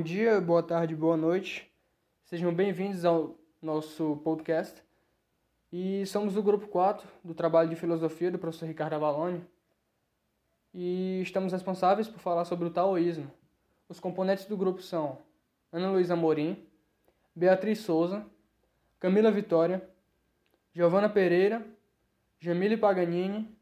[0.00, 1.70] Bom dia, boa tarde, boa noite.
[2.24, 4.82] Sejam bem-vindos ao nosso podcast.
[5.70, 9.44] E somos o grupo 4 do trabalho de filosofia do professor Ricardo Avalone.
[10.72, 13.30] E estamos responsáveis por falar sobre o taoísmo.
[13.90, 15.18] Os componentes do grupo são
[15.70, 16.66] Ana Luísa Amorim,
[17.36, 18.24] Beatriz Souza,
[18.98, 19.86] Camila Vitória,
[20.72, 21.62] Giovana Pereira,
[22.38, 23.54] Jamile Paganini,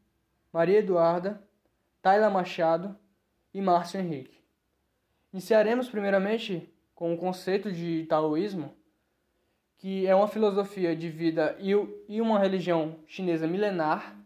[0.53, 1.43] Maria Eduarda,
[2.01, 2.97] Tayla Machado
[3.53, 4.38] e Márcio Henrique.
[5.31, 8.73] Iniciaremos primeiramente com o conceito de taoísmo,
[9.77, 14.17] que é uma filosofia de vida e uma religião chinesa milenar,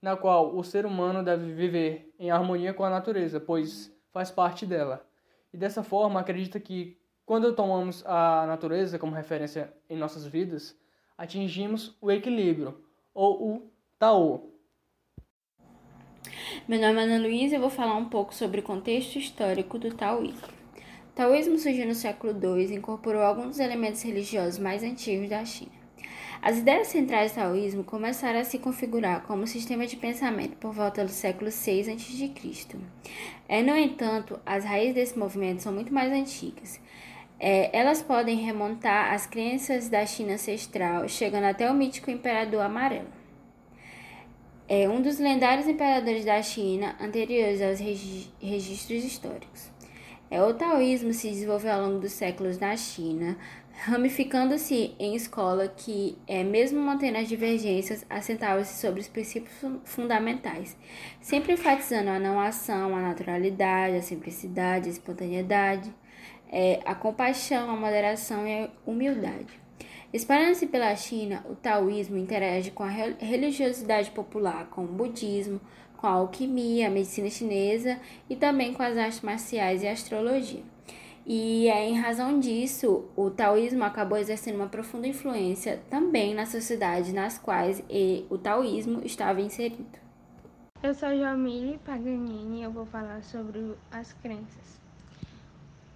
[0.00, 4.64] na qual o ser humano deve viver em harmonia com a natureza, pois faz parte
[4.64, 5.04] dela.
[5.52, 10.76] E dessa forma, acredita que quando tomamos a natureza como referência em nossas vidas,
[11.16, 12.82] atingimos o equilíbrio,
[13.12, 14.49] ou o Tao.
[16.70, 19.92] Meu nome é Ana Luísa e vou falar um pouco sobre o contexto histórico do
[19.92, 20.46] taoísmo.
[20.76, 25.44] O taoísmo surgiu no século II e incorporou alguns dos elementos religiosos mais antigos da
[25.44, 25.72] China.
[26.40, 31.04] As ideias centrais do taoísmo começaram a se configurar como sistema de pensamento por volta
[31.04, 32.76] do século VI a.C.
[33.48, 36.80] É, no entanto, as raízes desse movimento são muito mais antigas.
[37.40, 43.19] É, elas podem remontar às crenças da China ancestral, chegando até o mítico Imperador Amarelo
[44.72, 47.80] é um dos lendários imperadores da China anteriores aos
[48.40, 49.68] registros históricos.
[50.30, 53.36] É, o taoísmo se desenvolveu ao longo dos séculos na China,
[53.82, 60.76] ramificando-se em escola que, é, mesmo mantendo as divergências, assentava-se sobre os princípios fundamentais,
[61.20, 65.92] sempre enfatizando a não ação, a naturalidade, a simplicidade, a espontaneidade,
[66.48, 69.59] é, a compaixão, a moderação e a humildade.
[70.12, 75.60] Espalhando-se pela China, o taoísmo interage com a religiosidade popular, com o budismo,
[75.96, 80.62] com a alquimia, a medicina chinesa e também com as artes marciais e a astrologia.
[81.24, 87.12] E é em razão disso, o taoísmo acabou exercendo uma profunda influência também nas sociedades
[87.12, 87.80] nas quais
[88.28, 89.98] o taoísmo estava inserido.
[90.82, 94.80] Eu sou Jamile Paganini e eu vou falar sobre as crenças.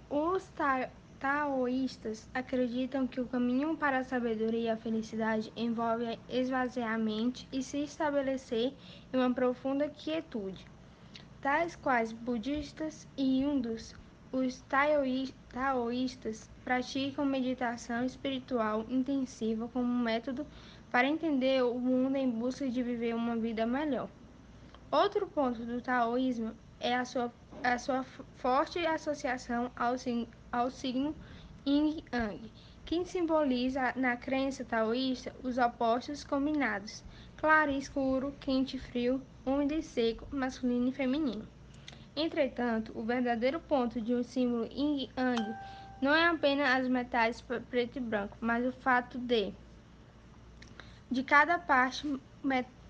[0.09, 0.89] Os ta
[1.19, 7.47] taoístas acreditam que o caminho para a sabedoria e a felicidade envolve esvaziar a mente
[7.51, 8.73] e se estabelecer
[9.13, 10.65] em uma profunda quietude.
[11.41, 13.95] Tais quais budistas e hindus,
[14.31, 14.63] os
[15.51, 20.45] taoístas praticam meditação espiritual intensiva como um método
[20.91, 24.09] para entender o mundo em busca de viver uma vida melhor.
[24.91, 27.33] Outro ponto do taoísmo é a sua,
[27.63, 28.03] a sua
[28.37, 29.95] forte associação ao,
[30.51, 31.15] ao signo
[31.65, 32.51] Yin Yang,
[32.85, 37.03] que simboliza na crença taoísta os opostos combinados,
[37.37, 41.47] claro e escuro, quente e frio, úmido e seco, masculino e feminino.
[42.15, 45.55] Entretanto, o verdadeiro ponto de um símbolo Yin Yang
[46.01, 49.53] não é apenas as metais preto e branco, mas o fato de
[51.09, 52.19] de cada parte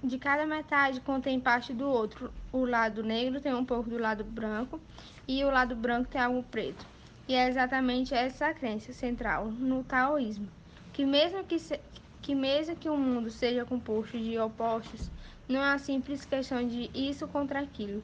[0.04, 2.32] de cada metade contém parte do outro.
[2.52, 4.80] O lado negro tem um pouco do lado branco
[5.28, 6.86] e o lado branco tem algo preto.
[7.28, 10.48] E é exatamente essa crença central no taoísmo,
[10.94, 11.80] que mesmo que, se,
[12.22, 15.10] que mesmo que o mundo seja composto de opostos,
[15.50, 18.04] não é uma simples questão de isso contra aquilo.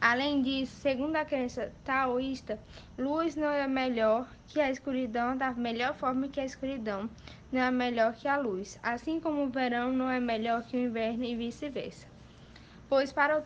[0.00, 2.58] Além disso, segundo a crença taoísta,
[2.98, 7.08] luz não é melhor que a escuridão da melhor forma que a escuridão
[7.52, 10.80] não é melhor que a luz, assim como o verão não é melhor que o
[10.80, 12.06] inverno e vice-versa.
[12.88, 13.42] Pois para o,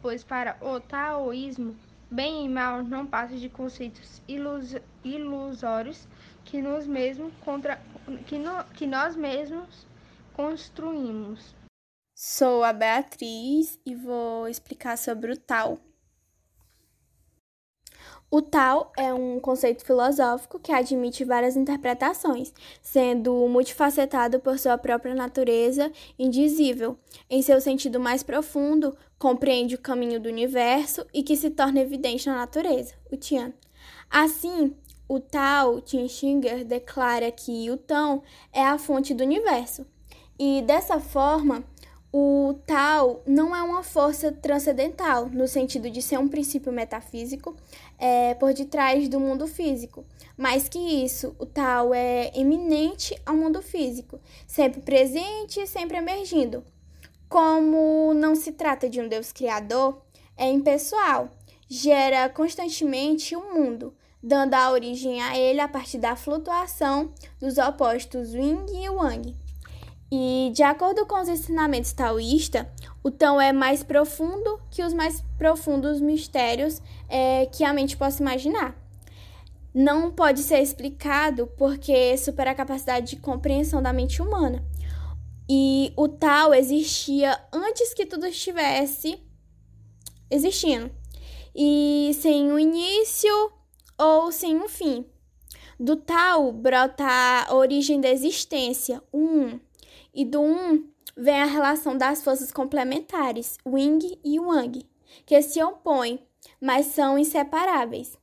[0.00, 1.76] pois para o taoísmo,
[2.12, 6.06] Bem e mal não passa de conceitos ilus, ilusórios
[6.44, 7.80] que, nos mesmos contra,
[8.26, 9.86] que, no, que nós mesmos
[10.34, 11.54] construímos.
[12.14, 15.80] Sou a Beatriz e vou explicar sobre o tal.
[18.34, 22.50] O tal é um conceito filosófico que admite várias interpretações,
[22.80, 26.98] sendo multifacetado por sua própria natureza indizível.
[27.28, 32.26] Em seu sentido mais profundo, compreende o caminho do universo e que se torna evidente
[32.26, 33.52] na natureza, o Tian.
[34.10, 34.74] Assim,
[35.08, 39.86] o Tao Tianxinger declara que o Tão é a fonte do universo.
[40.36, 41.62] E dessa forma,
[42.12, 47.54] o tal não é uma força transcendental, no sentido de ser um princípio metafísico
[48.00, 50.04] é, por detrás do mundo físico.
[50.36, 54.18] Mais que isso, o tal é eminente ao mundo físico,
[54.48, 56.64] sempre presente e sempre emergindo.
[57.32, 60.02] Como não se trata de um Deus criador,
[60.36, 61.30] é impessoal,
[61.66, 67.56] gera constantemente o um mundo, dando a origem a ele a partir da flutuação dos
[67.56, 69.34] opostos Yin e Yang.
[70.12, 72.66] E, de acordo com os ensinamentos taoístas,
[73.02, 78.22] o Tão é mais profundo que os mais profundos mistérios é, que a mente possa
[78.22, 78.76] imaginar.
[79.74, 84.62] não pode ser explicado porque supera a capacidade de compreensão da mente humana.
[85.54, 89.22] E o tal existia antes que tudo estivesse
[90.30, 90.90] existindo.
[91.54, 93.52] E sem um início
[93.98, 95.04] ou sem um fim.
[95.78, 99.60] Do tal brota a origem da existência, o um.
[100.14, 104.88] E do um vem a relação das forças complementares, Wing e Wang,
[105.26, 106.18] que se opõem,
[106.58, 108.16] mas são inseparáveis.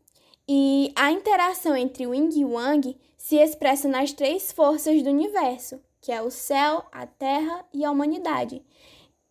[0.48, 6.12] E a interação entre Wing e Wang se expressa nas três forças do universo, que
[6.12, 8.64] é o céu, a terra e a humanidade.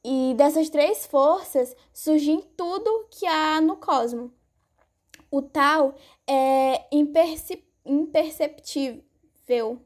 [0.05, 4.31] E dessas três forças surgem tudo que há no cosmos.
[5.31, 5.95] O tal
[6.27, 9.81] é imperceptível,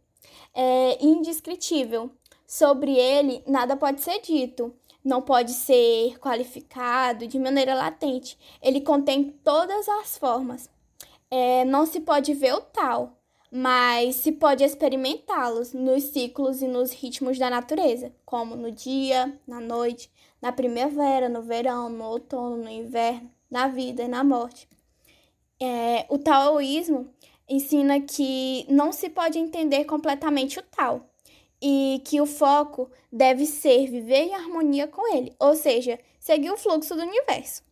[0.55, 2.11] é indescritível.
[2.47, 8.39] Sobre ele, nada pode ser dito, não pode ser qualificado de maneira latente.
[8.61, 10.71] Ele contém todas as formas.
[11.31, 13.22] É, não se pode ver o tal,
[13.55, 19.61] mas se pode experimentá-los nos ciclos e nos ritmos da natureza, como no dia, na
[19.61, 20.11] noite,
[20.41, 24.67] na primavera, no verão, no outono, no inverno, na vida e na morte.
[25.61, 27.13] É, o taoísmo
[27.47, 31.11] ensina que não se pode entender completamente o tal
[31.61, 36.57] e que o foco deve ser viver em harmonia com ele, ou seja, seguir o
[36.57, 37.63] fluxo do universo.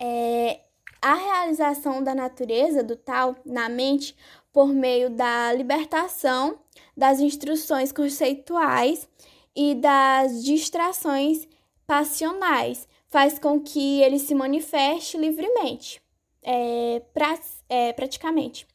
[0.00, 0.60] É,
[1.02, 4.16] a realização da natureza do tal na mente
[4.52, 6.58] por meio da libertação
[6.96, 9.08] das instruções conceituais
[9.56, 11.48] e das distrações
[11.86, 16.02] passionais faz com que ele se manifeste livremente,
[16.42, 17.38] é, pra,
[17.68, 18.66] é, praticamente.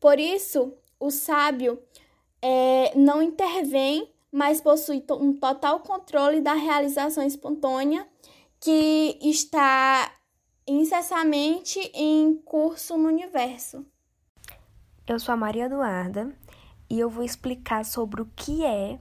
[0.00, 1.80] Por isso, o sábio
[2.42, 8.06] é, não intervém, mas possui um total controle da realização espontânea
[8.60, 10.12] que está
[10.66, 13.86] incessantemente em curso no universo.
[15.06, 16.34] Eu sou a Maria Eduarda
[16.88, 18.98] e eu vou explicar sobre o que é,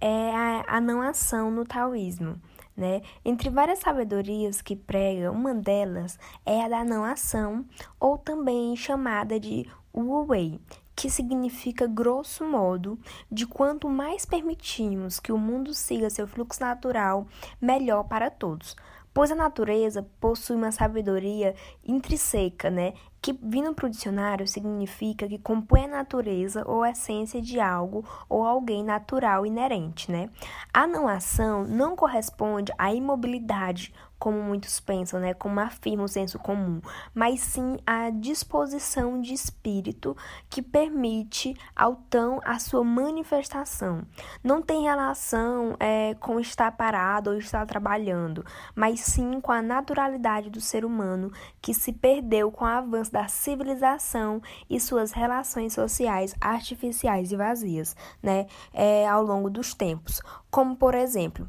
[0.00, 2.40] é a, a não ação no taoísmo.
[2.76, 3.02] Né?
[3.24, 7.64] Entre várias sabedorias que prega, uma delas é a da não ação,
[7.98, 10.60] ou também chamada de Wu Wei,
[10.94, 12.96] que significa, grosso modo,
[13.28, 17.26] de quanto mais permitimos que o mundo siga seu fluxo natural,
[17.60, 18.76] melhor para todos.
[19.12, 21.54] Pois a natureza possui uma sabedoria
[21.84, 22.94] intrínseca, né?
[23.24, 28.04] Que vindo para o dicionário significa que compõe a natureza ou a essência de algo
[28.28, 30.28] ou alguém natural inerente, né?
[30.70, 33.94] A não ação não corresponde à imobilidade
[34.24, 36.80] como muitos pensam, né, como afirma o senso comum,
[37.12, 40.16] mas sim a disposição de espírito
[40.48, 44.00] que permite ao tão a sua manifestação.
[44.42, 48.42] Não tem relação é, com estar parado ou estar trabalhando,
[48.74, 51.30] mas sim com a naturalidade do ser humano
[51.60, 57.94] que se perdeu com o avanço da civilização e suas relações sociais artificiais e vazias,
[58.20, 60.20] né, é, ao longo dos tempos.
[60.50, 61.48] Como, por exemplo,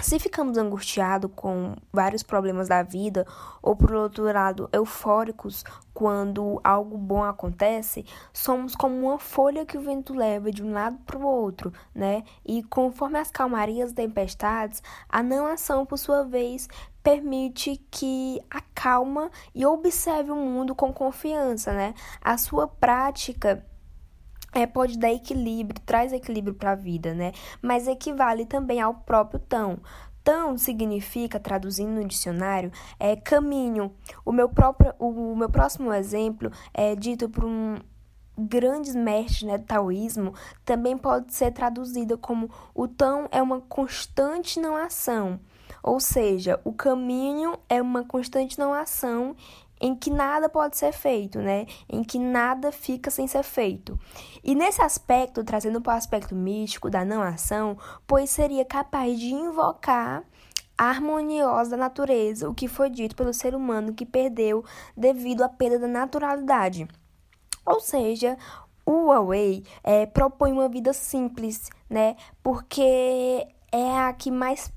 [0.00, 3.26] se ficamos angustiados com vários problemas da vida,
[3.60, 5.62] ou por outro lado, eufóricos
[5.92, 10.96] quando algo bom acontece, somos como uma folha que o vento leva de um lado
[11.04, 12.22] para o outro, né?
[12.46, 16.66] E conforme as calmarias tempestades, a não ação, por sua vez,
[17.08, 21.94] permite que acalma e observe o mundo com confiança, né?
[22.20, 23.64] A sua prática
[24.52, 27.32] é, pode dar equilíbrio, traz equilíbrio para a vida, né?
[27.62, 29.78] Mas equivale também ao próprio tão.
[30.22, 33.90] Tão significa, traduzindo no dicionário, é caminho.
[34.22, 37.76] O meu, próprio, o meu próximo exemplo é dito por um
[38.38, 40.32] grandes mestres né, do taoísmo,
[40.64, 45.40] também pode ser traduzido como o tão é uma constante não ação.
[45.82, 49.36] Ou seja, o caminho é uma constante não ação
[49.80, 51.66] em que nada pode ser feito, né?
[51.88, 53.98] Em que nada fica sem ser feito.
[54.42, 59.32] E nesse aspecto, trazendo para o aspecto místico da não ação, pois seria capaz de
[59.32, 60.24] invocar
[60.76, 64.64] a harmoniosa da natureza, o que foi dito pelo ser humano que perdeu
[64.96, 66.86] devido à perda da naturalidade.
[67.66, 68.38] Ou seja,
[68.86, 72.16] o Huawei é, propõe uma vida simples, né?
[72.42, 74.72] Porque é a que mais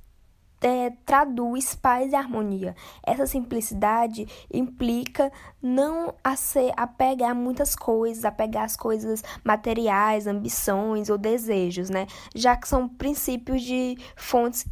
[0.62, 2.76] é, traduz paz e harmonia.
[3.04, 11.10] Essa simplicidade implica não a ser apegar a muitas coisas, apegar as coisas materiais, ambições
[11.10, 12.08] ou desejos, né?
[12.36, 14.66] Já que são princípios de fontes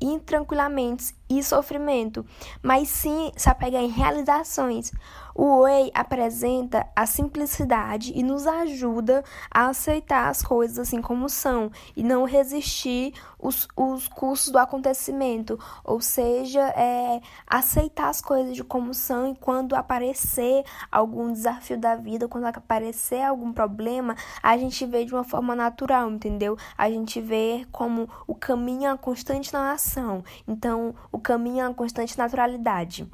[0.00, 2.24] intranquilamente e sofrimento,
[2.62, 4.92] mas sim se apegar em realizações.
[5.34, 11.70] O Whey apresenta a simplicidade e nos ajuda a aceitar as coisas assim como são
[11.94, 18.64] e não resistir os, os cursos do acontecimento, ou seja, é, aceitar as coisas de
[18.64, 24.84] como são e quando aparecer algum desafio da vida, quando aparecer algum problema, a gente
[24.86, 26.56] vê de uma forma natural, entendeu?
[26.76, 31.74] A gente vê como o caminho é constante na ação, então o caminho é a
[31.74, 33.08] constante naturalidade.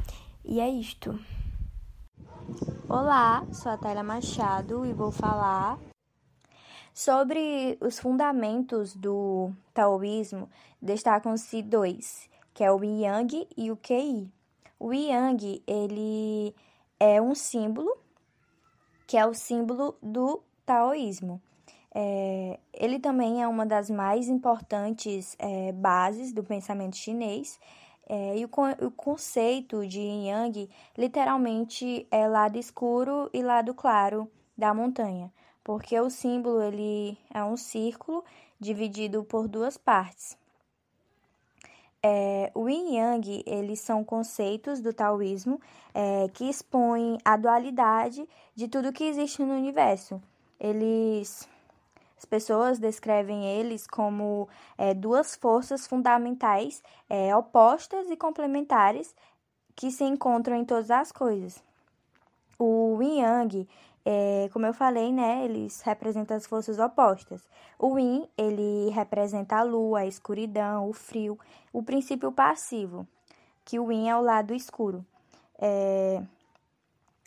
[0.44, 1.18] E é isto.
[2.88, 5.78] Olá, sou a Tayla Machado e vou falar
[6.92, 10.48] sobre os fundamentos do taoísmo.
[10.80, 14.30] Destacam-se dois, que é o Yang e o Qi.
[14.78, 16.54] O Yang, ele
[17.00, 17.96] é um símbolo,
[19.06, 21.40] que é o símbolo do taoísmo.
[21.94, 27.58] É, ele também é uma das mais importantes é, bases do pensamento chinês
[28.08, 28.48] é, e o,
[28.86, 35.32] o, conceito de yin yang literalmente é lado escuro e lado claro da montanha,
[35.62, 38.24] porque o símbolo ele é um círculo
[38.60, 40.36] dividido por duas partes.
[42.02, 45.58] É, o yin yang eles são conceitos do taoísmo
[45.94, 50.20] é, que expõem a dualidade de tudo que existe no universo.
[50.60, 51.48] Eles
[52.16, 59.14] as pessoas descrevem eles como é, duas forças fundamentais é, opostas e complementares
[59.74, 61.62] que se encontram em todas as coisas.
[62.58, 63.68] O Yin Yang,
[64.04, 67.42] é, como eu falei, né, eles representam as forças opostas.
[67.78, 71.38] O Yin, ele representa a lua, a escuridão, o frio,
[71.72, 73.06] o princípio passivo,
[73.64, 75.04] que o Yin é o lado escuro.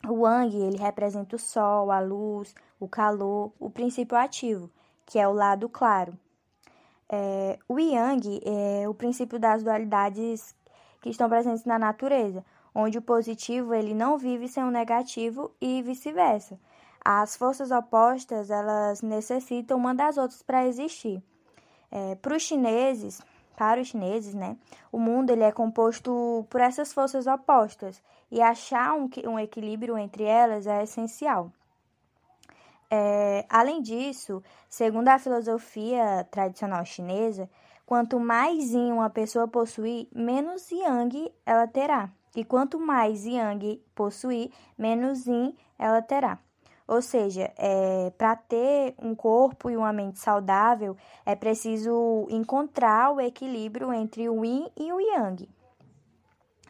[0.08, 4.70] O Yang, ele representa o sol, a luz, o calor, o princípio ativo,
[5.08, 6.12] que é o lado claro.
[7.10, 10.54] É, o Yang é o princípio das dualidades
[11.00, 15.80] que estão presentes na natureza, onde o positivo ele não vive sem o negativo e
[15.80, 16.60] vice-versa.
[17.02, 21.22] As forças opostas elas necessitam uma das outras para existir.
[21.90, 23.22] É, para os chineses,
[23.56, 24.58] para os chineses, né,
[24.92, 30.24] o mundo ele é composto por essas forças opostas e achar um, um equilíbrio entre
[30.24, 31.50] elas é essencial.
[32.90, 37.48] É, além disso, segundo a filosofia tradicional chinesa,
[37.84, 42.10] quanto mais yin uma pessoa possuir, menos yang ela terá.
[42.34, 46.38] E quanto mais yang possuir, menos yin ela terá.
[46.86, 53.20] Ou seja, é, para ter um corpo e uma mente saudável, é preciso encontrar o
[53.20, 55.46] equilíbrio entre o yin e o yang.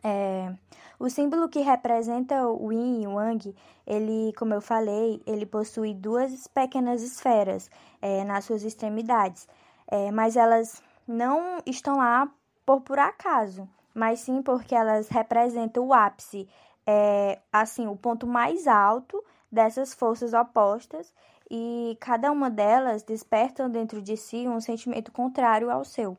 [0.02, 0.52] É,
[0.98, 3.54] o símbolo que representa o yin e o yang,
[3.86, 7.70] ele, como eu falei, ele possui duas pequenas esferas
[8.02, 9.48] é, nas suas extremidades,
[9.86, 12.28] é, mas elas não estão lá
[12.66, 16.48] por por acaso, mas sim porque elas representam o ápice,
[16.86, 21.12] é, assim, o ponto mais alto dessas forças opostas
[21.50, 26.16] e cada uma delas despertam dentro de si um sentimento contrário ao seu.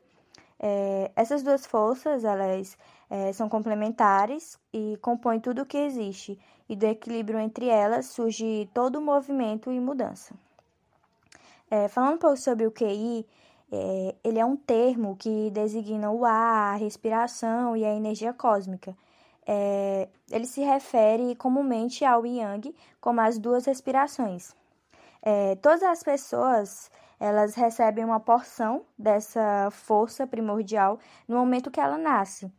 [0.58, 2.76] É, essas duas forças, elas
[3.10, 6.38] é, são complementares e compõem tudo o que existe,
[6.68, 10.32] e do equilíbrio entre elas surge todo o movimento e mudança.
[11.68, 13.26] É, falando um pouco sobre o QI,
[13.72, 18.96] é, ele é um termo que designa o ar, a respiração e a energia cósmica.
[19.46, 24.54] É, ele se refere comumente ao Yang como as duas respirações.
[25.22, 30.98] É, todas as pessoas elas recebem uma porção dessa força primordial
[31.28, 32.50] no momento que ela nasce.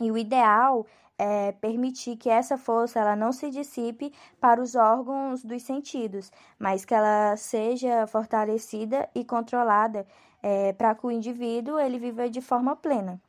[0.00, 0.86] E o ideal
[1.18, 6.84] é permitir que essa força ela não se dissipe para os órgãos dos sentidos, mas
[6.84, 10.06] que ela seja fortalecida e controlada
[10.42, 13.20] é, para que o indivíduo ele viva de forma plena.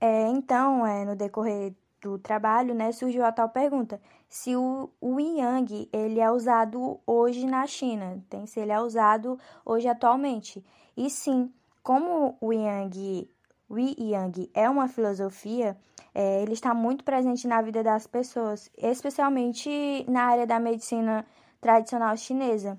[0.00, 5.18] É, então, é, no decorrer do trabalho, né, surgiu a tal pergunta: se o, o
[5.18, 10.64] Yang ele é usado hoje na China, tem se ele é usado hoje atualmente.
[10.96, 13.28] E sim, como o Yang,
[13.68, 15.76] o Yang é uma filosofia,
[16.14, 21.26] é, ele está muito presente na vida das pessoas, especialmente na área da medicina
[21.60, 22.78] tradicional chinesa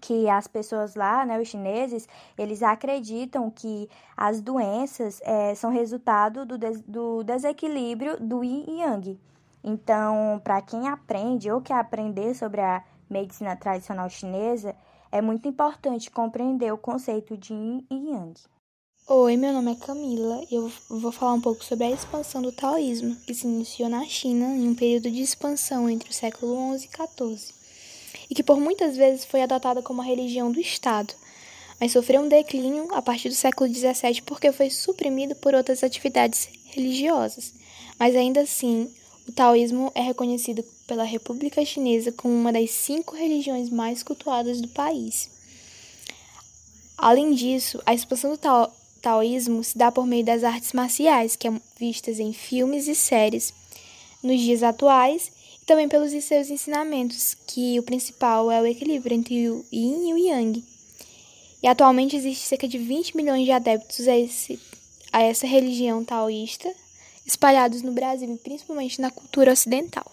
[0.00, 6.46] que as pessoas lá, né, os chineses, eles acreditam que as doenças é, são resultado
[6.46, 9.20] do, des do desequilíbrio do yin e yang.
[9.62, 14.74] Então, para quem aprende ou quer aprender sobre a medicina tradicional chinesa,
[15.12, 18.34] é muito importante compreender o conceito de yin e yang.
[19.12, 22.52] Oi, meu nome é Camila e eu vou falar um pouco sobre a expansão do
[22.52, 26.86] taoísmo, que se iniciou na China em um período de expansão entre o século XI
[26.86, 27.52] e XIV
[28.30, 31.12] e que por muitas vezes foi adotada como a religião do Estado.
[31.80, 36.48] mas sofreu um declínio a partir do século XVII porque foi suprimido por outras atividades
[36.66, 37.52] religiosas.
[37.98, 38.88] Mas ainda assim,
[39.28, 44.68] o taoísmo é reconhecido pela República Chinesa como uma das cinco religiões mais cultuadas do
[44.68, 45.28] país.
[46.96, 48.70] Além disso, a expansão do tao
[49.00, 53.52] taoísmo se dá por meio das artes marciais, que é vistas em filmes e séries
[54.22, 59.48] nos dias atuais, e também pelos seus ensinamentos, que o principal é o equilíbrio entre
[59.48, 60.64] o yin e o yang.
[61.62, 64.58] E atualmente existe cerca de 20 milhões de adeptos a, esse,
[65.12, 66.72] a essa religião taoísta,
[67.26, 70.10] espalhados no Brasil e principalmente na cultura ocidental.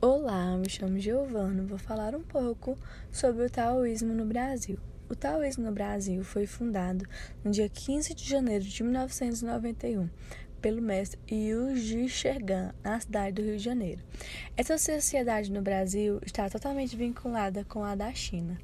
[0.00, 2.76] Olá, me chamo Giovana, vou falar um pouco
[3.10, 4.78] sobre o taoísmo no Brasil.
[5.08, 7.06] O taoísmo no Brasil foi fundado
[7.44, 10.08] no dia 15 de janeiro de 1991
[10.60, 14.02] pelo mestre Yu Shergan, na cidade do Rio de Janeiro.
[14.56, 18.58] Essa sociedade no Brasil está totalmente vinculada com a da China.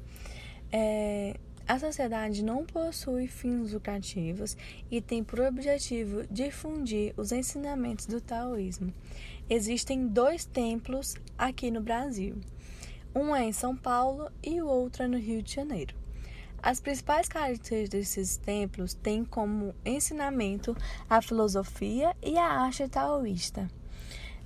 [0.69, 4.57] É, a sociedade não possui fins lucrativos
[4.91, 8.93] e tem por objetivo difundir os ensinamentos do taoísmo.
[9.49, 12.35] Existem dois templos aqui no Brasil.
[13.15, 16.02] Um é em São Paulo e o outro é no Rio de Janeiro.
[16.63, 20.73] As principais características desses templos têm como ensinamento
[21.09, 23.69] a filosofia e a arte taoísta.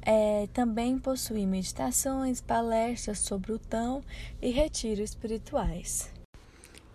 [0.01, 4.03] É, também possui meditações, palestras sobre o Tão
[4.41, 6.11] e retiros espirituais.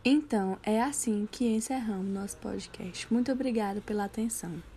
[0.04, 3.06] Então, é assim que encerramos nosso podcast.
[3.12, 4.71] Muito obrigada pela atenção.